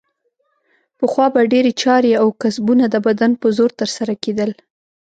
پخوا 0.99 1.25
به 1.33 1.41
ډېرې 1.53 1.71
چارې 1.81 2.11
او 2.21 2.27
کسبونه 2.41 2.85
د 2.89 2.95
بدن 3.07 3.31
په 3.41 3.47
زور 3.57 3.71
ترسره 3.79 4.13
کیدل. 4.23 4.51